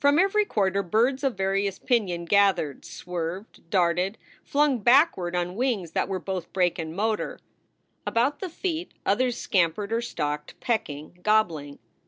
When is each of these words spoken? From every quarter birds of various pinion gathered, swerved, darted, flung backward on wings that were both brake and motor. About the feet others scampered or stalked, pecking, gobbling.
From 0.00 0.18
every 0.18 0.44
quarter 0.44 0.82
birds 0.82 1.22
of 1.22 1.36
various 1.36 1.78
pinion 1.78 2.24
gathered, 2.24 2.84
swerved, 2.84 3.70
darted, 3.70 4.18
flung 4.42 4.80
backward 4.80 5.36
on 5.36 5.54
wings 5.54 5.92
that 5.92 6.08
were 6.08 6.18
both 6.18 6.52
brake 6.52 6.80
and 6.80 6.96
motor. 6.96 7.38
About 8.04 8.40
the 8.40 8.50
feet 8.50 8.90
others 9.06 9.36
scampered 9.36 9.92
or 9.92 10.00
stalked, 10.02 10.58
pecking, 10.58 11.20
gobbling. 11.22 11.78